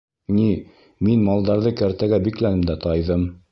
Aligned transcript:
—Ни, 0.37 0.45
мин 1.09 1.27
малдарҙы 1.27 1.75
кәртәгә 1.83 2.21
бикләнем 2.29 2.67
дә 2.73 2.81
тайҙым. 2.89 3.33